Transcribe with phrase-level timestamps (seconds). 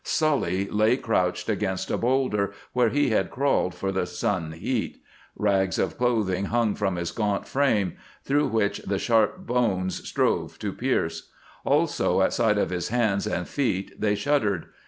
[0.03, 4.99] Sully lay crouched against a boulder where he had crawled for the sun heat.
[5.37, 10.73] Rags of clothing hung upon his gaunt frame, through which the sharp bones strove to
[10.73, 11.29] pierce;
[11.63, 14.69] also at sight of his hands and feet they shuddered.